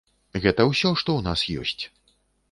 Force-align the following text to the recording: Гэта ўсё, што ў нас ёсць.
Гэта 0.45 0.65
ўсё, 0.69 0.89
што 1.01 1.13
ў 1.17 1.21
нас 1.27 1.43
ёсць. 1.65 1.83